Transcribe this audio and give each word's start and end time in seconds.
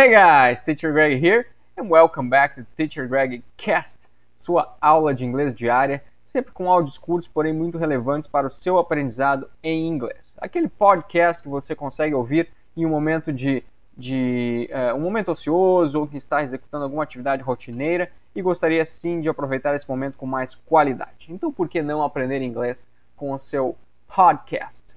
Hey 0.00 0.10
guys, 0.10 0.60
Teacher 0.60 0.92
Greg 0.92 1.20
here, 1.20 1.48
and 1.76 1.90
welcome 1.90 2.30
back 2.30 2.54
to 2.54 2.64
Teacher 2.76 3.08
Greg 3.08 3.42
Cast, 3.56 4.06
sua 4.32 4.76
aula 4.80 5.12
de 5.12 5.24
inglês 5.24 5.52
diária, 5.52 6.04
sempre 6.22 6.52
com 6.52 6.70
áudios 6.70 6.96
curtos, 6.96 7.26
porém 7.26 7.52
muito 7.52 7.76
relevantes 7.78 8.28
para 8.28 8.46
o 8.46 8.50
seu 8.50 8.78
aprendizado 8.78 9.50
em 9.60 9.88
inglês. 9.88 10.36
Aquele 10.38 10.68
podcast 10.68 11.42
que 11.42 11.48
você 11.48 11.74
consegue 11.74 12.14
ouvir 12.14 12.48
em 12.76 12.86
um 12.86 12.90
momento 12.90 13.32
de, 13.32 13.64
de 13.96 14.70
uh, 14.70 14.94
um 14.94 15.00
momento 15.00 15.32
ocioso 15.32 15.98
ou 15.98 16.06
que 16.06 16.16
está 16.16 16.44
executando 16.44 16.84
alguma 16.84 17.02
atividade 17.02 17.42
rotineira 17.42 18.08
e 18.36 18.40
gostaria 18.40 18.86
sim 18.86 19.20
de 19.20 19.28
aproveitar 19.28 19.74
esse 19.74 19.88
momento 19.88 20.16
com 20.16 20.26
mais 20.26 20.54
qualidade. 20.54 21.26
Então, 21.28 21.52
por 21.52 21.68
que 21.68 21.82
não 21.82 22.04
aprender 22.04 22.40
inglês 22.40 22.88
com 23.16 23.32
o 23.32 23.38
seu 23.38 23.76
podcast? 24.06 24.96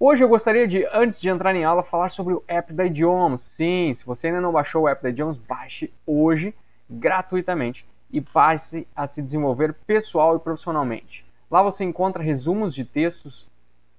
Hoje 0.00 0.22
eu 0.22 0.28
gostaria 0.28 0.64
de, 0.68 0.86
antes 0.92 1.20
de 1.20 1.28
entrar 1.28 1.56
em 1.56 1.64
aula, 1.64 1.82
falar 1.82 2.08
sobre 2.08 2.32
o 2.32 2.44
app 2.46 2.72
da 2.72 2.84
Idiomas. 2.84 3.42
Sim, 3.42 3.92
se 3.92 4.06
você 4.06 4.28
ainda 4.28 4.40
não 4.40 4.52
baixou 4.52 4.82
o 4.82 4.88
app 4.88 5.02
da 5.02 5.08
Idiomas, 5.08 5.36
baixe 5.36 5.92
hoje 6.06 6.54
gratuitamente 6.88 7.84
e 8.08 8.20
passe 8.20 8.86
a 8.94 9.08
se 9.08 9.20
desenvolver 9.20 9.74
pessoal 9.88 10.36
e 10.36 10.38
profissionalmente. 10.38 11.26
Lá 11.50 11.64
você 11.64 11.82
encontra 11.82 12.22
resumos 12.22 12.76
de 12.76 12.84
textos 12.84 13.48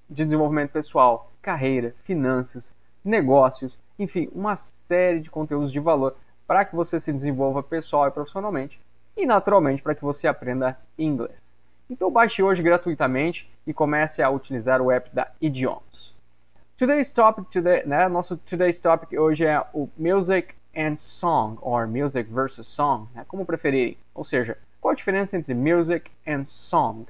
de 0.09 0.23
desenvolvimento 0.23 0.71
pessoal, 0.71 1.33
carreira, 1.41 1.93
finanças, 2.05 2.77
negócios, 3.03 3.77
enfim, 3.99 4.29
uma 4.33 4.55
série 4.55 5.19
de 5.19 5.29
conteúdos 5.29 5.69
de 5.69 5.81
valor 5.81 6.15
para 6.47 6.63
que 6.63 6.77
você 6.77 6.97
se 6.97 7.11
desenvolva 7.11 7.61
pessoal 7.61 8.07
e 8.07 8.11
profissionalmente 8.11 8.79
e 9.17 9.25
naturalmente 9.25 9.81
para 9.81 9.95
que 9.95 10.01
você 10.05 10.29
aprenda 10.29 10.79
inglês. 10.97 11.48
Então 11.89 12.11
baixe 12.11 12.43
hoje 12.43 12.61
gratuitamente 12.61 13.49
e 13.65 13.73
comece 13.73 14.21
a 14.21 14.29
utilizar 14.29 14.79
o 14.79 14.91
app 14.91 15.09
da 15.11 15.31
Idiomas. 15.41 16.13
Today's 16.77 17.11
topic, 17.11 17.49
today, 17.49 17.83
né, 17.83 18.07
nosso 18.07 18.37
today's 18.37 18.77
topic 18.77 19.19
hoje 19.19 19.43
é 19.43 19.59
o 19.73 19.89
music 19.97 20.53
and 20.77 20.97
song, 20.97 21.57
or 21.61 21.87
music 21.87 22.31
versus 22.31 22.67
song, 22.67 23.07
né, 23.15 23.25
como 23.27 23.43
preferirem. 23.43 23.97
Ou 24.13 24.23
seja, 24.23 24.55
qual 24.79 24.91
a 24.91 24.95
diferença 24.95 25.35
entre 25.35 25.55
music 25.55 26.11
and 26.27 26.45
song? 26.45 27.07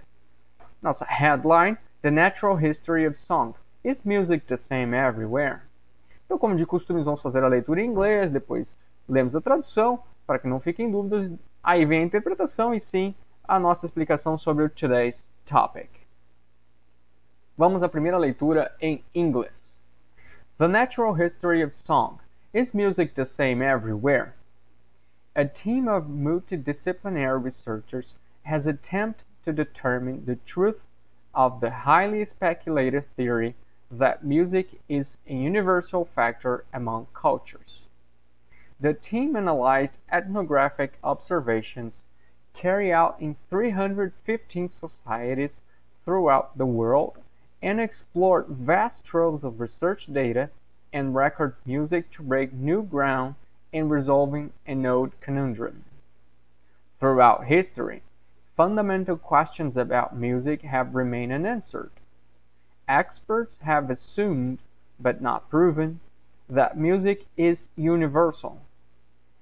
Nossa 0.81 1.05
headline, 1.05 1.77
The 2.01 2.09
Natural 2.09 2.57
History 2.57 3.05
of 3.05 3.19
Song. 3.19 3.53
Is 3.83 4.03
music 4.03 4.45
the 4.45 4.55
same 4.55 4.95
everywhere? 4.95 5.59
Então, 6.25 6.37
como 6.37 6.55
de 6.55 6.65
costume, 6.65 7.03
vamos 7.03 7.21
fazer 7.21 7.43
a 7.43 7.49
leitura 7.49 7.81
em 7.81 7.85
inglês, 7.85 8.31
depois 8.31 8.79
lemos 9.09 9.35
a 9.35 9.41
tradução, 9.41 9.99
para 10.25 10.39
que 10.39 10.47
não 10.47 10.61
fiquem 10.61 10.89
dúvidas. 10.89 11.29
Aí 11.61 11.85
vem 11.85 11.99
a 11.99 12.05
interpretação 12.05 12.73
e 12.73 12.79
sim 12.79 13.13
a 13.49 13.57
nossa 13.57 13.87
explicação 13.87 14.37
sobre 14.37 14.69
today's 14.69 15.33
topic. 15.43 15.89
Vamos 17.57 17.81
à 17.81 17.89
primeira 17.89 18.15
leitura 18.15 18.71
em 18.79 19.03
inglês. 19.13 19.81
The 20.59 20.67
natural 20.67 21.13
history 21.15 21.63
of 21.63 21.73
song. 21.73 22.19
Is 22.53 22.75
music 22.75 23.15
the 23.15 23.25
same 23.25 23.63
everywhere? 23.63 24.35
A 25.35 25.45
team 25.45 25.87
of 25.87 26.05
multidisciplinary 26.05 27.43
researchers 27.43 28.13
has 28.43 28.67
attempted 28.67 29.25
to 29.43 29.51
determine 29.51 30.25
the 30.25 30.35
truth 30.35 30.85
of 31.33 31.59
the 31.59 31.71
highly 31.71 32.23
speculated 32.25 33.03
theory 33.15 33.55
that 33.89 34.23
music 34.23 34.79
is 34.87 35.17
a 35.27 35.33
universal 35.33 36.05
factor 36.05 36.65
among 36.71 37.07
cultures. 37.15 37.87
The 38.79 38.93
team 38.93 39.35
analyzed 39.35 39.97
ethnographic 40.11 40.99
observations 41.03 42.03
carried 42.53 42.91
out 42.91 43.15
in 43.19 43.35
315 43.49 44.69
societies 44.69 45.61
throughout 46.03 46.57
the 46.57 46.65
world 46.65 47.17
and 47.61 47.79
explored 47.79 48.47
vast 48.47 49.05
troves 49.05 49.43
of 49.43 49.59
research 49.59 50.11
data 50.11 50.49
and 50.91 51.15
record 51.15 51.55
music 51.65 52.09
to 52.11 52.23
break 52.23 52.51
new 52.51 52.81
ground 52.81 53.35
in 53.71 53.87
resolving 53.87 54.51
an 54.65 54.85
old 54.85 55.11
conundrum. 55.21 55.83
Throughout 56.99 57.45
history, 57.45 58.01
fundamental 58.57 59.17
questions 59.17 59.77
about 59.77 60.15
music 60.15 60.63
have 60.63 60.95
remained 60.95 61.31
unanswered. 61.31 61.91
Experts 62.87 63.59
have 63.59 63.89
assumed, 63.89 64.59
but 64.99 65.21
not 65.21 65.49
proven, 65.49 65.99
that 66.49 66.77
music 66.77 67.25
is 67.37 67.69
universal, 67.75 68.59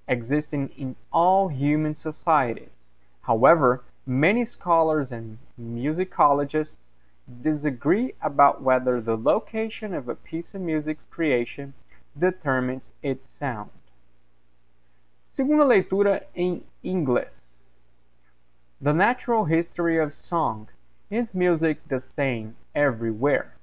existing 0.07 0.69
in 0.77 0.95
all 1.11 1.47
human 1.47 1.93
societies 1.93 2.86
However, 3.27 3.83
many 4.05 4.45
scholars 4.45 5.11
and 5.11 5.37
musicologists 5.59 6.93
disagree 7.41 8.13
about 8.21 8.61
whether 8.61 9.01
the 9.01 9.17
location 9.17 9.93
of 9.93 10.07
a 10.07 10.15
piece 10.15 10.55
of 10.55 10.61
music's 10.61 11.05
creation 11.05 11.73
determines 12.17 12.93
its 13.03 13.27
sound. 13.27 13.71
Segunda 15.19 15.65
leitura 15.65 16.23
em 16.37 16.63
inglês. 16.85 17.59
The 18.79 18.93
natural 18.93 19.43
history 19.43 19.97
of 19.97 20.13
song. 20.13 20.69
Is 21.09 21.35
music 21.35 21.85
the 21.89 21.99
same 21.99 22.55
everywhere? 22.73 23.55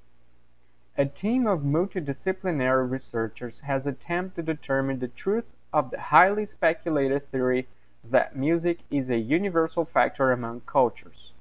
A 0.99 1.07
team 1.07 1.47
of 1.47 1.61
multidisciplinary 1.61 2.91
researchers 2.91 3.61
has 3.61 3.87
attempted 3.87 4.45
to 4.45 4.55
determine 4.55 4.99
the 4.99 5.09
truth 5.09 5.47
of 5.73 5.91
the 5.91 6.01
highly 6.01 6.45
speculated 6.45 7.31
theory 7.31 7.67
that 8.11 8.37
music 8.37 8.81
is 8.91 9.11
a 9.11 9.19
universal 9.19 9.85
factor 9.85 10.31
among 10.33 10.61
cultures. 10.63 11.33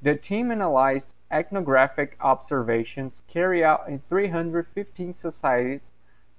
The 0.00 0.16
team 0.16 0.50
analyzed 0.50 1.14
ethnographic 1.30 2.16
observations 2.20 3.22
carried 3.28 3.62
out 3.62 3.88
in 3.88 4.00
315 4.08 5.14
societies 5.14 5.86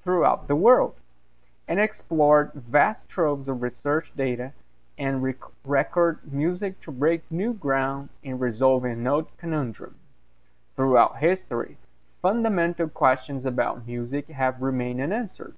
throughout 0.03 0.47
the 0.47 0.55
world 0.55 0.95
and 1.67 1.79
explored 1.79 2.51
vast 2.53 3.07
troves 3.07 3.47
of 3.47 3.61
research 3.61 4.11
data 4.15 4.53
and 4.97 5.23
rec 5.23 5.37
record 5.63 6.19
music 6.31 6.79
to 6.81 6.91
break 6.91 7.23
new 7.31 7.53
ground 7.53 8.09
in 8.21 8.37
resolving 8.37 9.01
note 9.01 9.29
conundrum. 9.37 9.95
Throughout 10.75 11.17
history, 11.17 11.77
fundamental 12.21 12.89
questions 12.89 13.45
about 13.45 13.87
music 13.87 14.27
have 14.27 14.61
remained 14.61 15.01
unanswered. 15.01 15.55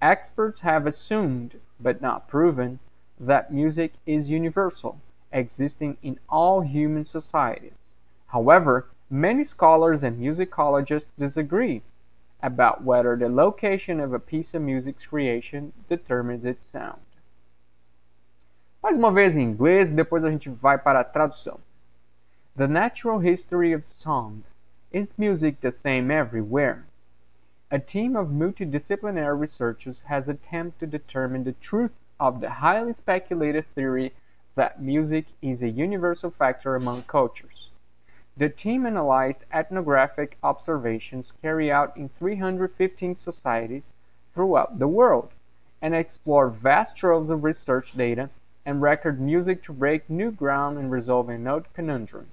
Experts 0.00 0.60
have 0.60 0.86
assumed, 0.86 1.60
but 1.78 2.00
not 2.00 2.28
proven, 2.28 2.78
that 3.20 3.52
music 3.52 3.92
is 4.06 4.30
universal, 4.30 5.00
existing 5.32 5.96
in 6.02 6.18
all 6.28 6.60
human 6.60 7.04
societies. 7.04 7.92
However, 8.28 8.86
many 9.10 9.44
scholars 9.44 10.02
and 10.02 10.18
musicologists 10.20 11.08
disagree 11.16 11.82
about 12.42 12.84
whether 12.84 13.16
the 13.16 13.28
location 13.28 13.98
of 13.98 14.12
a 14.12 14.20
piece 14.20 14.54
of 14.54 14.62
music's 14.62 15.06
creation 15.06 15.72
determines 15.88 16.44
its 16.44 16.64
sound. 16.64 17.00
Mais 18.82 18.96
uma 18.96 19.10
vez 19.10 19.36
em 19.36 19.42
inglês, 19.42 19.90
depois 19.90 20.24
a 20.24 20.30
gente 20.30 20.48
vai 20.48 20.78
para 20.78 21.00
a 21.00 21.04
tradução. 21.04 21.58
The 22.54 22.68
natural 22.68 23.18
history 23.18 23.72
of 23.72 23.84
song. 23.84 24.44
Is 24.92 25.18
music 25.18 25.60
the 25.60 25.72
same 25.72 26.10
everywhere? 26.10 26.84
A 27.70 27.78
team 27.78 28.16
of 28.16 28.28
multidisciplinary 28.28 29.38
researchers 29.38 30.00
has 30.06 30.28
attempted 30.28 30.78
to 30.78 30.98
determine 30.98 31.44
the 31.44 31.52
truth 31.52 31.92
of 32.20 32.40
the 32.40 32.50
highly 32.50 32.92
speculated 32.92 33.64
theory 33.74 34.12
that 34.54 34.82
music 34.82 35.26
is 35.40 35.62
a 35.62 35.68
universal 35.68 36.30
factor 36.30 36.74
among 36.74 37.02
cultures. 37.04 37.70
The 38.36 38.48
team 38.48 38.86
analyzed 38.86 39.44
ethnographic 39.52 40.36
observations 40.42 41.32
carried 41.42 41.70
out 41.70 41.96
in 41.96 42.08
315 42.08 43.16
societies 43.16 43.94
throughout 44.34 44.78
the 44.78 44.88
world 44.88 45.30
and 45.82 45.94
explored 45.94 46.54
vast 46.54 46.96
troves 46.96 47.30
of 47.30 47.44
research 47.44 47.92
data 47.92 48.30
and 48.64 48.82
record 48.82 49.20
music 49.20 49.62
to 49.62 49.72
break 49.72 50.10
new 50.10 50.30
ground 50.30 50.78
in 50.78 50.90
resolving 50.90 51.42
note 51.42 51.66
conundrum. 51.72 52.28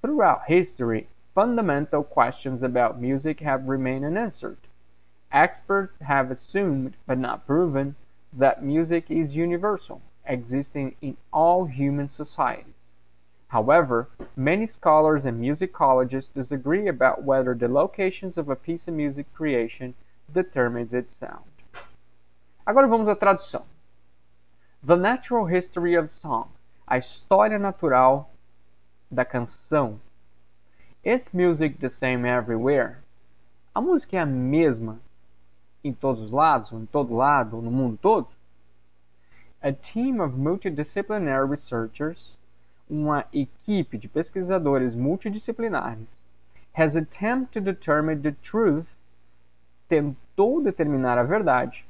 Throughout 0.00 0.46
history, 0.46 1.08
fundamental 1.34 2.02
questions 2.02 2.62
about 2.62 3.00
music 3.00 3.40
have 3.40 3.68
remained 3.68 4.04
unanswered. 4.04 4.58
Experts 5.32 5.98
have 5.98 6.30
assumed, 6.30 6.94
but 7.06 7.18
not 7.18 7.46
proven, 7.46 7.96
that 8.32 8.62
music 8.62 9.10
is 9.10 9.36
universal, 9.36 10.00
existing 10.26 10.94
in 11.00 11.16
all 11.32 11.64
human 11.64 12.08
societies. 12.08 12.74
However, 13.48 14.08
many 14.36 14.66
scholars 14.66 15.24
and 15.24 15.40
musicologists 15.40 16.32
disagree 16.32 16.86
about 16.86 17.24
whether 17.24 17.54
the 17.54 17.68
locations 17.68 18.36
of 18.36 18.50
a 18.50 18.56
piece 18.56 18.86
of 18.86 18.94
music 18.94 19.32
creation 19.32 19.94
determines 20.32 20.92
its 20.92 21.14
sound. 21.14 21.44
Agora 22.66 22.86
vamos 22.86 23.08
à 23.08 23.16
tradução. 23.16 23.64
The 24.82 24.96
Natural 24.96 25.46
History 25.46 25.94
of 25.94 26.10
Song, 26.10 26.50
a 26.86 26.98
história 26.98 27.58
natural 27.58 28.30
da 29.10 29.24
canção. 29.24 29.98
Is 31.02 31.32
music 31.32 31.78
the 31.80 31.88
same 31.88 32.26
everywhere? 32.26 32.98
A 33.74 33.80
música 33.80 34.18
é 34.18 34.20
a 34.20 34.26
mesma 34.26 35.00
em 35.82 35.92
todos 35.92 36.22
os 36.22 36.30
lados, 36.30 36.72
ou 36.72 36.80
em 36.80 36.86
todo 36.86 37.14
lado, 37.14 37.56
ou 37.56 37.62
no 37.62 37.70
mundo 37.70 37.98
todo? 38.00 38.28
A 39.62 39.72
team 39.72 40.20
of 40.20 40.36
multidisciplinary 40.36 41.48
researchers, 41.48 42.36
uma 42.88 43.24
equipe 43.32 43.98
de 43.98 44.08
pesquisadores 44.08 44.94
multidisciplinares, 44.94 46.24
has 46.72 46.96
attempted 46.96 47.64
to 47.64 47.72
determine 47.72 48.22
the 48.22 48.32
truth 48.32 48.96
tentou 49.88 50.62
determinar 50.62 51.18
a 51.18 51.24
verdade 51.24 51.84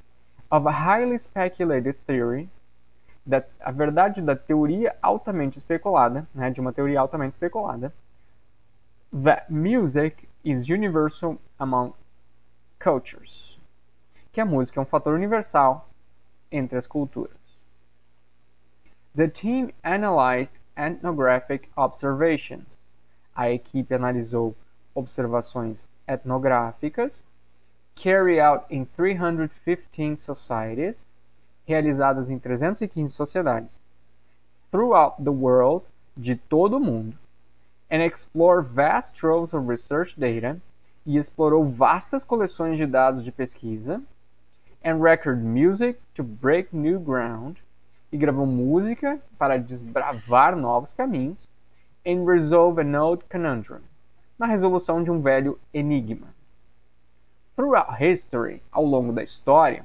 of 0.50 0.66
a 0.66 0.72
highly 0.72 1.18
speculated 1.18 1.94
theory, 2.06 2.48
da, 3.26 3.42
a 3.60 3.70
verdade 3.70 4.22
da 4.22 4.34
teoria 4.34 4.96
altamente 5.02 5.58
especulada, 5.58 6.26
né, 6.34 6.50
de 6.50 6.60
uma 6.60 6.72
teoria 6.72 7.00
altamente 7.00 7.32
especulada, 7.32 7.92
that 9.12 9.50
music 9.50 10.26
is 10.44 10.68
universal 10.68 11.38
among 11.58 11.92
cultures, 12.78 13.47
que 14.38 14.42
a 14.42 14.46
música 14.46 14.78
é 14.78 14.80
um 14.80 14.86
fator 14.86 15.14
universal 15.14 15.88
entre 16.52 16.78
as 16.78 16.86
culturas. 16.86 17.58
The 19.16 19.26
team 19.26 19.72
analyzed 19.82 20.52
ethnographic 20.76 21.68
observations. 21.76 22.88
A 23.34 23.50
equipe 23.50 23.92
analisou 23.92 24.54
observações 24.94 25.88
etnográficas 26.06 27.26
carried 27.96 28.38
out 28.38 28.64
in 28.70 28.84
315 28.84 30.22
societies, 30.22 31.10
realizadas 31.66 32.30
em 32.30 32.38
315 32.38 33.12
sociedades, 33.12 33.84
throughout 34.70 35.20
the 35.20 35.32
world, 35.32 35.84
de 36.16 36.36
todo 36.36 36.76
o 36.76 36.80
mundo, 36.80 37.18
and 37.90 38.04
explore 38.04 38.62
vast 38.62 39.16
troves 39.16 39.52
of 39.52 39.68
research 39.68 40.16
data, 40.16 40.62
e 41.04 41.18
explorou 41.18 41.64
vastas 41.64 42.22
coleções 42.22 42.76
de 42.76 42.86
dados 42.86 43.24
de 43.24 43.32
pesquisa, 43.32 44.00
and 44.82 45.02
record 45.02 45.44
music 45.44 46.00
to 46.14 46.22
break 46.22 46.72
new 46.72 46.98
ground, 46.98 47.56
e 48.10 48.16
gravou 48.16 48.46
música 48.46 49.20
para 49.38 49.58
desbravar 49.58 50.56
novos 50.56 50.92
caminhos, 50.92 51.48
and 52.06 52.24
resolve 52.24 52.78
an 52.80 52.94
old 52.94 53.24
conundrum, 53.28 53.82
na 54.38 54.46
resolução 54.46 55.02
de 55.02 55.10
um 55.10 55.20
velho 55.20 55.58
enigma. 55.74 56.28
Throughout 57.54 57.96
history, 57.98 58.62
ao 58.70 58.84
longo 58.84 59.12
da 59.12 59.22
história, 59.22 59.84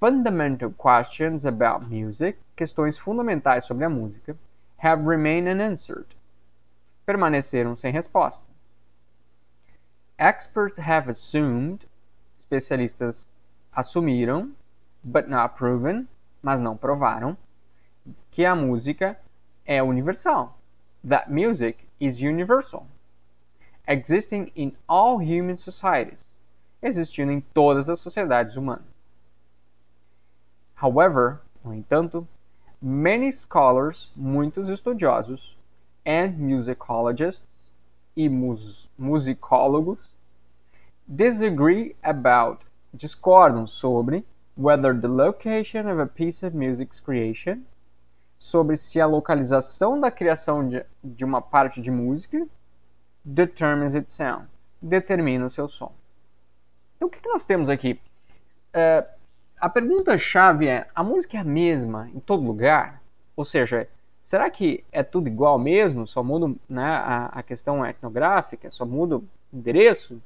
fundamental 0.00 0.70
questions 0.72 1.44
about 1.44 1.86
music, 1.86 2.38
questões 2.56 2.98
fundamentais 2.98 3.64
sobre 3.64 3.84
a 3.84 3.90
música, 3.90 4.36
have 4.78 5.06
remained 5.06 5.48
unanswered, 5.48 6.16
permaneceram 7.06 7.76
sem 7.76 7.92
resposta. 7.92 8.48
Experts 10.18 10.78
have 10.78 11.08
assumed, 11.08 11.86
especialistas 12.36 13.30
assumiram, 13.74 14.52
but 15.02 15.28
not 15.28 15.56
proven, 15.56 16.06
mas 16.42 16.60
não 16.60 16.76
provaram, 16.76 17.36
que 18.30 18.44
a 18.44 18.54
música 18.54 19.18
é 19.66 19.82
universal. 19.82 20.58
That 21.04 21.30
music 21.30 21.78
is 22.00 22.20
universal 22.20 22.86
existing 23.86 24.52
in 24.54 24.72
all 24.88 25.18
human 25.18 25.56
societies, 25.56 26.38
existindo 26.82 27.32
em 27.32 27.40
todas 27.54 27.88
as 27.88 28.00
sociedades 28.00 28.56
humanas. 28.56 29.10
However, 30.74 31.40
no 31.64 31.72
entanto, 31.72 32.26
many 32.80 33.30
scholars, 33.32 34.10
muitos 34.16 34.68
estudiosos, 34.68 35.56
and 36.04 36.36
musicologists 36.38 37.72
e 38.16 38.28
mus 38.28 38.88
musicólogos 38.98 40.12
disagree 41.06 41.94
about, 42.02 42.64
discordam 42.92 43.66
sobre 43.66 44.24
whether 44.56 44.98
the 44.98 45.08
location 45.08 45.90
of 45.90 46.00
a 46.00 46.06
piece 46.06 46.44
of 46.46 46.56
music's 46.56 47.00
creation, 47.00 47.62
sobre 48.38 48.76
se 48.76 49.00
a 49.00 49.06
localização 49.06 49.98
da 49.98 50.10
criação 50.10 50.68
de, 50.68 50.84
de 51.02 51.24
uma 51.24 51.40
parte 51.40 51.80
de 51.80 51.90
música 51.90 52.46
determines 53.24 53.94
its 53.94 54.12
sound. 54.12 54.46
Determina 54.80 55.46
o 55.46 55.50
seu 55.50 55.68
som. 55.68 55.92
Então, 56.96 57.08
o 57.08 57.10
que, 57.10 57.20
que 57.20 57.28
nós 57.28 57.44
temos 57.44 57.68
aqui? 57.68 58.00
Uh, 58.74 59.08
a 59.60 59.68
pergunta-chave 59.68 60.66
é: 60.66 60.88
a 60.94 61.04
música 61.04 61.36
é 61.36 61.40
a 61.40 61.44
mesma 61.44 62.10
em 62.12 62.18
todo 62.18 62.44
lugar? 62.44 63.00
Ou 63.36 63.44
seja, 63.44 63.88
será 64.22 64.50
que 64.50 64.84
é 64.90 65.02
tudo 65.02 65.28
igual 65.28 65.58
mesmo? 65.58 66.06
Só 66.06 66.22
muda 66.22 66.54
né, 66.68 66.84
a, 66.84 67.26
a 67.26 67.42
questão 67.42 67.86
etnográfica? 67.86 68.70
Só 68.70 68.84
muda 68.84 69.18
o 69.18 69.28
endereço? 69.52 70.20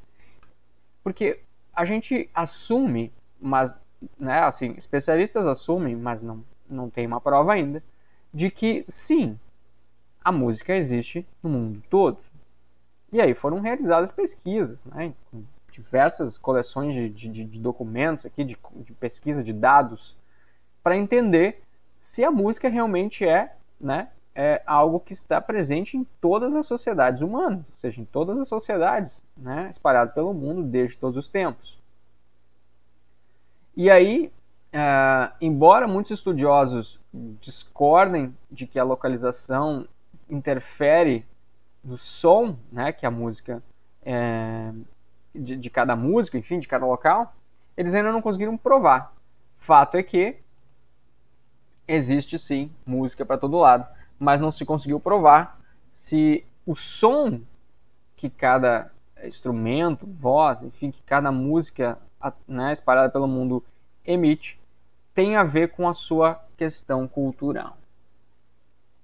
Porque 1.05 1.39
a 1.77 1.85
gente 1.85 2.31
assume, 2.35 3.13
mas, 3.39 3.79
né, 4.19 4.41
assim, 4.41 4.75
especialistas 4.79 5.47
assumem, 5.47 5.95
mas 5.95 6.23
não, 6.23 6.43
não 6.69 6.89
tem 6.89 7.07
uma 7.07 7.21
prova 7.21 7.53
ainda, 7.53 7.85
de 8.33 8.51
que 8.51 8.83
sim, 8.89 9.39
a 10.25 10.33
música 10.33 10.75
existe 10.75 11.27
no 11.43 11.51
mundo 11.51 11.83
todo. 11.91 12.19
E 13.13 13.21
aí 13.21 13.35
foram 13.35 13.61
realizadas 13.61 14.11
pesquisas, 14.11 14.87
né, 14.87 15.13
com 15.31 15.45
diversas 15.71 16.39
coleções 16.39 16.95
de, 16.95 17.11
de, 17.11 17.45
de 17.45 17.61
documentos 17.61 18.25
aqui, 18.25 18.43
de, 18.43 18.57
de, 18.77 18.93
pesquisa 18.95 19.45
de 19.45 19.53
dados, 19.53 20.17
para 20.83 20.97
entender 20.97 21.63
se 21.95 22.25
a 22.25 22.31
música 22.31 22.71
realmente 22.71 23.27
é, 23.27 23.55
né, 23.79 24.09
é 24.39 24.63
algo 24.67 25.01
que 25.01 25.15
está 25.15 25.41
presente 25.41 25.97
em 25.97 26.05
todas 26.21 26.55
as 26.55 26.67
sociedades 26.67 27.23
humanas, 27.23 27.67
ou 27.71 27.75
seja, 27.75 28.03
em 28.03 28.05
todas 28.05 28.39
as 28.39 28.47
sociedades 28.47 29.27
né, 29.35 29.69
espalhadas 29.71 30.13
pelo 30.13 30.35
mundo 30.35 30.63
desde 30.63 30.99
todos 30.99 31.17
os 31.17 31.31
tempos. 31.31 31.81
E 33.75 33.91
aí, 33.91 34.31
uh, 34.75 35.35
embora 35.41 35.89
muitos 35.89 36.13
estudiosos 36.13 37.01
discordem 37.41 38.37
de 38.51 38.67
que 38.67 38.79
a 38.79 38.85
localização 38.85 39.89
interfere 40.29 41.25
do 41.83 41.97
som, 41.97 42.59
né, 42.71 42.93
que 42.93 43.07
a 43.07 43.11
música 43.11 43.63
é, 44.05 44.71
de, 45.35 45.57
de, 45.57 45.71
cada 45.71 45.97
música, 45.97 46.37
enfim, 46.37 46.59
de 46.59 46.69
cada 46.69 46.85
local, 46.85 47.35
eles 47.75 47.95
ainda 47.95 48.13
não 48.13 48.21
conseguiram 48.21 48.57
provar. 48.57 49.15
Fato 49.57 49.97
é 49.97 50.03
que 50.03 50.37
existe 51.89 52.39
sim 52.39 52.71
música 52.85 53.25
para 53.25 53.39
todo 53.39 53.57
lado, 53.57 53.87
mas 54.19 54.41
não 54.41 54.51
se 54.51 54.65
conseguiu 54.65 54.99
provar 54.99 55.61
se 55.87 56.45
o 56.65 56.75
som 56.75 57.41
que 58.17 58.31
cada 58.31 58.91
instrumento, 59.25 60.07
voz, 60.07 60.63
enfim, 60.63 60.91
que 60.91 61.03
cada 61.03 61.31
música 61.31 61.99
né, 62.47 62.73
espalhada 62.73 63.11
pelo 63.11 63.29
mundo 63.29 63.63
emite 64.05 64.59
tem 65.15 65.37
a 65.37 65.45
ver 65.45 65.71
com 65.71 65.89
a 65.89 65.95
sua 65.95 66.41
questão 66.57 67.07
cultural. 67.09 67.77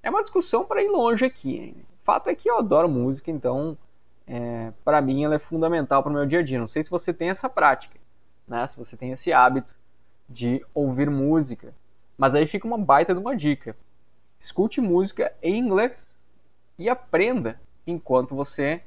É 0.03 0.11
uma 0.11 0.23
discussão 0.23 0.65
para 0.65 0.83
ir 0.83 0.89
longe 0.89 1.25
aqui. 1.25 1.57
Hein? 1.57 1.77
fato 2.05 2.29
é 2.29 2.35
que 2.35 2.51
eu 2.51 2.59
adoro 2.59 2.89
música, 2.89 3.31
então 3.31 3.77
é, 4.27 4.73
para 4.85 5.01
mim 5.01 5.25
ela 5.25 5.37
é 5.37 5.39
fundamental 5.39 6.03
para 6.03 6.11
o 6.11 6.13
meu 6.13 6.27
dia 6.27 6.41
a 6.41 6.43
dia. 6.43 6.59
Não 6.59 6.69
sei 6.69 6.83
se 6.83 6.91
você 6.91 7.13
tem 7.13 7.31
essa 7.31 7.49
prática, 7.49 7.99
né? 8.47 8.67
se 8.67 8.77
você 8.77 8.97
tem 8.97 9.13
esse 9.13 9.33
hábito 9.33 9.75
de 10.29 10.65
ouvir 10.75 11.11
música. 11.11 11.75
Mas 12.17 12.35
aí 12.35 12.47
fica 12.47 12.67
uma 12.67 12.79
baita 12.79 13.15
de 13.15 13.21
uma 13.21 13.37
dica. 13.37 13.77
Escute 14.43 14.81
música 14.81 15.33
em 15.43 15.59
inglês 15.59 16.15
e 16.79 16.89
aprenda 16.89 17.61
enquanto 17.87 18.35
você 18.35 18.83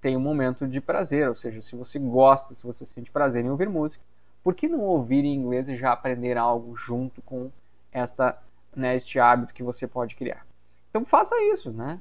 tem 0.00 0.16
um 0.16 0.20
momento 0.20 0.66
de 0.66 0.80
prazer. 0.80 1.28
Ou 1.28 1.34
seja, 1.34 1.62
se 1.62 1.74
você 1.74 1.98
gosta, 1.98 2.54
se 2.54 2.64
você 2.64 2.84
sente 2.84 3.10
prazer 3.10 3.44
em 3.44 3.50
ouvir 3.50 3.68
música, 3.68 4.04
por 4.44 4.54
que 4.54 4.68
não 4.68 4.80
ouvir 4.80 5.24
em 5.24 5.34
inglês 5.34 5.68
e 5.68 5.76
já 5.76 5.92
aprender 5.92 6.36
algo 6.36 6.76
junto 6.76 7.22
com 7.22 7.50
esta, 7.90 8.38
né, 8.76 8.94
este 8.94 9.18
hábito 9.18 9.54
que 9.54 9.62
você 9.62 9.86
pode 9.86 10.14
criar? 10.14 10.46
Então 10.90 11.04
faça 11.04 11.34
isso, 11.42 11.72
né? 11.72 11.98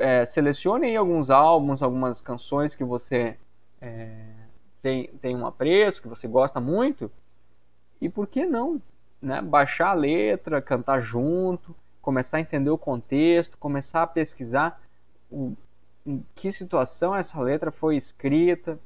é, 0.00 0.24
selecione 0.24 0.86
aí 0.86 0.96
alguns 0.96 1.30
álbuns, 1.30 1.82
algumas 1.82 2.20
canções 2.22 2.74
que 2.74 2.82
você 2.82 3.36
é, 3.80 4.24
tem, 4.82 5.08
tem 5.20 5.36
um 5.36 5.46
apreço, 5.46 6.00
que 6.00 6.08
você 6.08 6.26
gosta 6.26 6.58
muito, 6.58 7.12
e 8.00 8.08
por 8.08 8.26
que 8.26 8.46
não 8.46 8.80
né, 9.20 9.42
baixar 9.42 9.90
a 9.90 9.92
letra, 9.92 10.62
cantar 10.62 11.00
junto, 11.00 11.76
começar 12.02 12.38
a 12.38 12.40
entender 12.40 12.70
o 12.70 12.78
contexto, 12.78 13.56
começar 13.58 14.02
a 14.02 14.06
pesquisar 14.06 14.80
o, 15.30 15.54
em 16.06 16.24
que 16.34 16.50
situação 16.50 17.14
essa 17.14 17.40
letra 17.40 17.70
foi 17.70 17.96
escrita, 17.96 18.78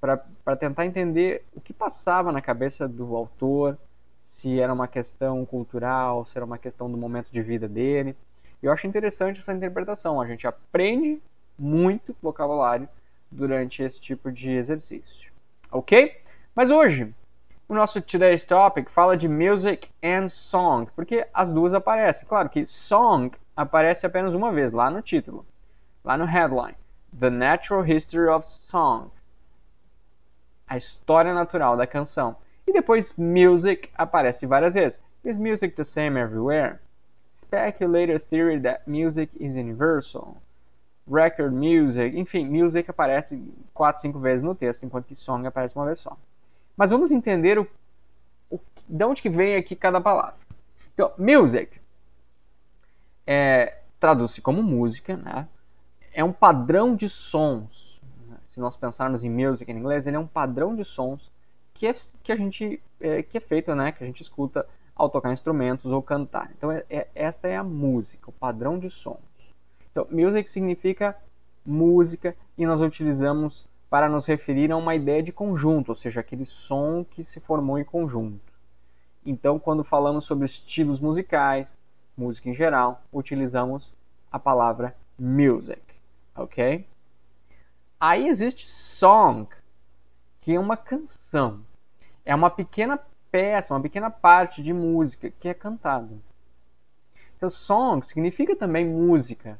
para 0.00 0.56
tentar 0.56 0.84
entender 0.84 1.44
o 1.54 1.60
que 1.60 1.72
passava 1.72 2.30
na 2.30 2.42
cabeça 2.42 2.86
do 2.86 3.16
autor, 3.16 3.78
se 4.20 4.60
era 4.60 4.72
uma 4.72 4.86
questão 4.86 5.44
cultural, 5.46 6.26
se 6.26 6.36
era 6.36 6.44
uma 6.44 6.58
questão 6.58 6.90
do 6.90 6.96
momento 6.96 7.30
de 7.30 7.40
vida 7.40 7.66
dele. 7.66 8.14
Eu 8.62 8.70
acho 8.70 8.86
interessante 8.86 9.40
essa 9.40 9.52
interpretação. 9.52 10.20
A 10.20 10.26
gente 10.26 10.46
aprende 10.46 11.22
muito 11.58 12.14
vocabulário 12.22 12.88
durante 13.30 13.82
esse 13.82 14.00
tipo 14.00 14.30
de 14.30 14.50
exercício. 14.50 15.32
Ok? 15.70 16.20
Mas 16.54 16.70
hoje, 16.70 17.14
o 17.68 17.74
nosso 17.74 18.00
Today's 18.00 18.44
Topic 18.44 18.90
fala 18.90 19.16
de 19.16 19.28
music 19.28 19.90
and 20.02 20.28
song, 20.28 20.86
porque 20.94 21.26
as 21.32 21.50
duas 21.50 21.74
aparecem. 21.74 22.26
Claro 22.28 22.48
que 22.48 22.64
song 22.64 23.30
aparece 23.56 24.06
apenas 24.06 24.34
uma 24.34 24.52
vez, 24.52 24.72
lá 24.72 24.90
no 24.90 25.02
título, 25.02 25.46
lá 26.04 26.16
no 26.16 26.24
headline. 26.24 26.76
The 27.18 27.30
Natural 27.30 27.84
History 27.84 28.28
of 28.28 28.46
Song. 28.46 29.10
A 30.66 30.76
história 30.76 31.32
natural 31.32 31.76
da 31.76 31.86
canção. 31.86 32.36
E 32.66 32.72
depois 32.72 33.16
music 33.16 33.90
aparece 33.96 34.46
várias 34.46 34.74
vezes. 34.74 35.00
Is 35.24 35.38
music 35.38 35.74
the 35.76 35.84
same 35.84 36.18
everywhere? 36.18 36.80
speculator 37.34 38.16
theory 38.16 38.60
that 38.60 38.86
music 38.86 39.28
is 39.40 39.56
universal. 39.56 40.40
record 41.06 41.52
music, 41.52 42.14
enfim, 42.14 42.48
music 42.48 42.88
aparece 42.88 43.38
quatro, 43.74 44.00
cinco 44.00 44.18
vezes 44.18 44.42
no 44.42 44.54
texto, 44.54 44.84
enquanto 44.84 45.06
que 45.06 45.14
song 45.14 45.46
aparece 45.46 45.76
uma 45.76 45.86
vez 45.86 45.98
só. 45.98 46.16
Mas 46.76 46.90
vamos 46.90 47.10
entender 47.10 47.58
o, 47.58 47.66
o 48.50 48.58
de 48.88 49.04
onde 49.04 49.22
que 49.22 49.30
vem 49.30 49.56
aqui 49.56 49.76
cada 49.76 50.00
palavra. 50.00 50.36
Então, 50.92 51.12
music 51.18 51.80
é, 53.26 53.78
traduz-se 53.98 54.40
como 54.40 54.62
música, 54.62 55.16
né? 55.16 55.48
É 56.12 56.22
um 56.22 56.32
padrão 56.32 56.94
de 56.94 57.08
sons. 57.08 58.00
Se 58.42 58.60
nós 58.60 58.76
pensarmos 58.76 59.24
em 59.24 59.30
music 59.30 59.70
em 59.70 59.76
inglês, 59.76 60.06
ele 60.06 60.16
é 60.16 60.18
um 60.18 60.26
padrão 60.26 60.74
de 60.76 60.84
sons 60.84 61.32
que, 61.72 61.86
é, 61.86 61.94
que 62.22 62.30
a 62.30 62.36
gente 62.36 62.80
é, 63.00 63.22
que 63.22 63.38
é 63.38 63.40
feito, 63.40 63.74
né? 63.74 63.92
Que 63.92 64.04
a 64.04 64.06
gente 64.06 64.22
escuta 64.22 64.66
ao 64.94 65.08
tocar 65.10 65.32
instrumentos 65.32 65.90
ou 65.90 66.00
cantar. 66.02 66.50
Então, 66.56 66.70
é, 66.70 66.84
é, 66.88 67.08
esta 67.14 67.48
é 67.48 67.56
a 67.56 67.64
música, 67.64 68.30
o 68.30 68.32
padrão 68.32 68.78
de 68.78 68.88
sons. 68.88 69.18
Então, 69.90 70.06
music 70.10 70.48
significa 70.48 71.16
música 71.64 72.36
e 72.56 72.64
nós 72.66 72.80
utilizamos 72.80 73.66
para 73.94 74.08
nos 74.08 74.26
referir 74.26 74.72
a 74.72 74.76
uma 74.76 74.96
ideia 74.96 75.22
de 75.22 75.30
conjunto, 75.30 75.90
ou 75.90 75.94
seja, 75.94 76.18
aquele 76.18 76.44
som 76.44 77.04
que 77.04 77.22
se 77.22 77.38
formou 77.38 77.78
em 77.78 77.84
conjunto. 77.84 78.52
Então, 79.24 79.56
quando 79.56 79.84
falamos 79.84 80.24
sobre 80.24 80.46
estilos 80.46 80.98
musicais, 80.98 81.80
música 82.16 82.50
em 82.50 82.54
geral, 82.54 83.00
utilizamos 83.12 83.94
a 84.32 84.36
palavra 84.36 84.96
music, 85.16 85.80
ok? 86.34 86.84
Aí 88.00 88.26
existe 88.26 88.66
song, 88.66 89.48
que 90.40 90.54
é 90.54 90.58
uma 90.58 90.76
canção. 90.76 91.60
É 92.24 92.34
uma 92.34 92.50
pequena 92.50 92.98
peça, 93.30 93.74
uma 93.74 93.80
pequena 93.80 94.10
parte 94.10 94.60
de 94.60 94.72
música 94.72 95.30
que 95.38 95.48
é 95.48 95.54
cantada. 95.54 96.18
Então, 97.36 97.48
song 97.48 98.04
significa 98.04 98.56
também 98.56 98.84
música, 98.84 99.56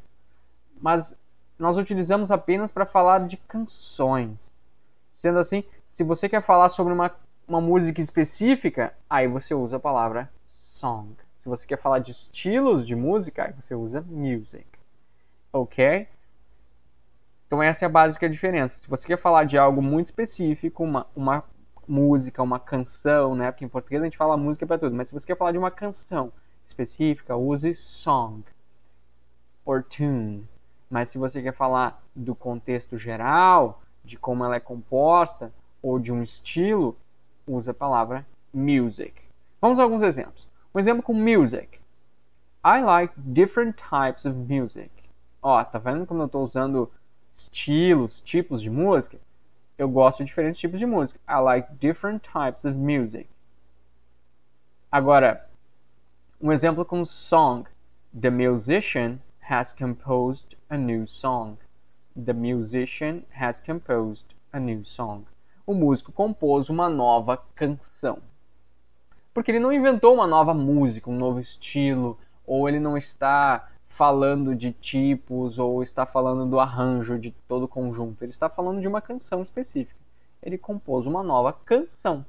mas 0.81 1.17
nós 1.59 1.77
utilizamos 1.77 2.31
apenas 2.31 2.73
para 2.73 2.87
falar 2.87 3.27
de 3.27 3.37
canções. 3.37 4.53
Sendo 5.09 5.39
assim, 5.39 5.65
se 5.85 6.03
você 6.03 6.29
quer 6.29 6.43
falar 6.43 6.69
sobre 6.69 6.93
uma, 6.93 7.15
uma 7.47 7.61
música 7.61 8.01
específica, 8.01 8.93
aí 9.09 9.29
você 9.29 9.55
usa 9.55 9.77
a 9.77 9.81
palavra 9.81 10.31
song. 10.45 11.15
Se 11.37 11.49
você 11.49 11.67
quer 11.67 11.79
falar 11.79 11.99
de 11.99 12.11
estilos 12.11 12.87
de 12.87 12.97
música, 12.97 13.45
aí 13.45 13.53
você 13.53 13.75
usa 13.75 14.01
music. 14.09 14.67
Ok? 15.53 16.09
Então 17.47 17.63
essa 17.63 17.85
é 17.85 17.87
a 17.87 17.91
básica 17.91 18.29
diferença. 18.29 18.81
Se 18.81 18.89
você 18.89 19.07
quer 19.07 19.19
falar 19.19 19.45
de 19.45 19.57
algo 19.57 19.81
muito 19.81 20.07
específico, 20.07 20.83
uma, 20.83 21.07
uma 21.15 21.45
música, 21.87 22.43
uma 22.43 22.59
canção, 22.59 23.35
né? 23.35 23.51
Porque 23.51 23.65
em 23.65 23.69
português 23.69 24.03
a 24.03 24.07
gente 24.07 24.17
fala 24.17 24.37
música 24.37 24.67
para 24.67 24.79
tudo, 24.79 24.97
mas 24.97 25.09
se 25.09 25.15
você 25.15 25.27
quer 25.27 25.37
falar 25.37 25.53
de 25.53 25.59
uma 25.59 25.71
canção 25.71 26.33
específica, 26.67 27.37
use 27.37 27.75
song 27.75 28.43
or 29.65 29.83
tune. 29.83 30.49
Mas 30.95 31.09
se 31.09 31.19
você 31.19 31.43
quer 31.43 31.53
falar 31.53 32.01
do 32.15 32.37
contexto 32.37 32.97
geral, 32.97 33.83
de 34.05 34.17
como 34.17 34.45
ela 34.45 34.55
é 34.55 34.61
composta 34.61 35.53
ou 35.83 35.99
de 35.99 36.13
um 36.13 36.23
estilo, 36.23 36.97
use 37.45 37.69
a 37.69 37.75
palavra 37.75 38.25
music. 38.53 39.13
Vamos 39.61 39.81
a 39.81 39.83
alguns 39.83 40.05
exemplos. 40.05 40.47
Um 40.73 40.79
exemplo 40.79 41.03
com 41.03 41.13
music. 41.13 41.81
I 42.65 42.81
like 42.81 43.13
different 43.17 43.77
types 43.77 44.25
of 44.25 44.37
music. 44.37 44.89
Ó, 45.43 45.65
tá 45.65 45.81
vendo 45.81 46.07
como 46.07 46.23
eu 46.23 46.27
estou 46.27 46.45
usando 46.45 46.89
estilos, 47.35 48.21
tipos 48.21 48.63
de 48.63 48.71
música? 48.71 49.19
Eu 49.77 49.89
gosto 49.89 50.19
de 50.19 50.27
diferentes 50.27 50.61
tipos 50.61 50.79
de 50.79 50.87
música. 50.87 51.19
I 51.29 51.41
like 51.41 51.75
different 51.81 52.23
types 52.23 52.65
of 52.65 52.79
music. 52.79 53.29
Agora, 54.93 55.45
um 56.41 56.53
exemplo 56.53 56.85
com 56.85 57.05
song. 57.05 57.65
The 58.17 58.31
musician 58.31 59.19
has 59.49 59.73
composed 59.73 60.57
a 60.75 60.79
new 60.79 61.07
song. 61.07 61.57
The 62.17 62.33
musician 62.33 63.23
has 63.31 63.61
composed 63.61 64.27
a 64.53 64.61
new 64.61 64.85
song. 64.85 65.25
O 65.67 65.75
músico 65.75 66.13
compôs 66.13 66.69
uma 66.69 66.89
nova 66.89 67.37
canção 67.55 68.19
porque 69.35 69.51
ele 69.51 69.59
não 69.59 69.73
inventou 69.73 70.15
uma 70.15 70.29
nova 70.29 70.55
música, 70.55 71.11
um 71.11 71.17
novo 71.17 71.41
estilo, 71.41 72.17
ou 72.47 72.69
ele 72.69 72.79
não 72.79 72.97
está 72.97 73.69
falando 73.89 74.55
de 74.55 74.71
tipos 74.71 75.59
ou 75.59 75.83
está 75.83 76.07
falando 76.07 76.49
do 76.49 76.61
arranjo 76.61 77.19
de 77.19 77.33
todo 77.49 77.65
o 77.65 77.69
conjunto. 77.69 78.23
Ele 78.23 78.31
está 78.31 78.49
falando 78.49 78.81
de 78.81 78.87
uma 78.87 79.01
canção 79.01 79.43
específica. 79.43 80.01
Ele 80.41 80.57
compôs 80.57 81.05
uma 81.05 81.23
nova 81.23 81.53
canção. 81.53 82.25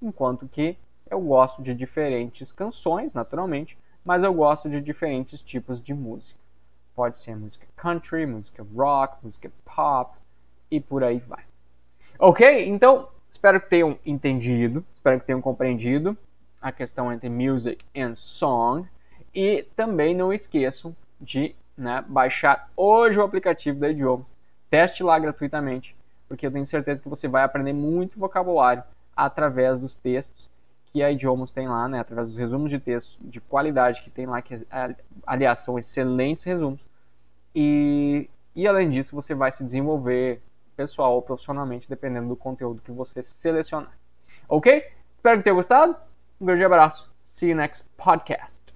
Enquanto 0.00 0.48
que 0.48 0.76
eu 1.10 1.20
gosto 1.20 1.62
de 1.62 1.74
diferentes 1.74 2.50
canções, 2.50 3.12
naturalmente, 3.12 3.76
mas 4.02 4.22
eu 4.22 4.32
gosto 4.32 4.70
de 4.70 4.80
diferentes 4.80 5.42
tipos 5.42 5.82
de 5.82 5.92
música. 5.92 6.40
Pode 6.94 7.18
ser 7.18 7.36
música 7.36 7.66
country, 7.76 8.26
música 8.26 8.64
rock, 8.74 9.16
música 9.22 9.50
pop 9.64 10.16
e 10.70 10.80
por 10.80 11.02
aí 11.02 11.18
vai. 11.18 11.44
Ok? 12.18 12.68
Então, 12.68 13.08
Espero 13.32 13.58
que 13.62 13.70
tenham 13.70 13.98
entendido, 14.04 14.84
espero 14.92 15.18
que 15.18 15.24
tenham 15.26 15.40
compreendido 15.40 16.16
a 16.60 16.70
questão 16.70 17.10
entre 17.10 17.30
music 17.30 17.82
and 17.96 18.14
song. 18.14 18.86
E 19.34 19.62
também 19.74 20.14
não 20.14 20.30
esqueçam 20.30 20.94
de 21.18 21.56
né, 21.74 22.04
baixar 22.06 22.70
hoje 22.76 23.18
o 23.18 23.22
aplicativo 23.22 23.80
da 23.80 23.88
Idiomas. 23.88 24.36
Teste 24.68 25.02
lá 25.02 25.18
gratuitamente, 25.18 25.96
porque 26.28 26.46
eu 26.46 26.52
tenho 26.52 26.66
certeza 26.66 27.02
que 27.02 27.08
você 27.08 27.26
vai 27.26 27.42
aprender 27.42 27.72
muito 27.72 28.20
vocabulário 28.20 28.84
através 29.16 29.80
dos 29.80 29.94
textos 29.94 30.50
que 30.92 31.02
a 31.02 31.10
Idiomas 31.10 31.52
tem 31.52 31.68
lá, 31.68 31.88
né, 31.88 32.00
através 32.00 32.28
dos 32.28 32.36
resumos 32.36 32.70
de 32.70 32.78
texto 32.78 33.18
de 33.22 33.40
qualidade 33.40 34.02
que 34.02 34.10
tem 34.10 34.26
lá, 34.26 34.42
que 34.42 34.66
aliás 35.26 35.60
são 35.60 35.78
excelentes 35.78 36.44
resumos. 36.44 36.80
E, 37.54 38.28
e 38.54 38.68
além 38.68 38.90
disso, 38.90 39.14
você 39.14 39.34
vai 39.34 39.50
se 39.50 39.64
desenvolver 39.64 40.42
pessoal 40.76 41.14
ou 41.14 41.22
profissionalmente, 41.22 41.88
dependendo 41.88 42.28
do 42.28 42.36
conteúdo 42.36 42.82
que 42.82 42.90
você 42.90 43.22
selecionar. 43.22 43.96
Ok? 44.48 44.86
Espero 45.14 45.38
que 45.38 45.44
tenha 45.44 45.54
gostado. 45.54 45.96
Um 46.40 46.46
grande 46.46 46.64
abraço. 46.64 47.10
See 47.22 47.50
you 47.50 47.56
next 47.56 47.88
podcast. 47.96 48.71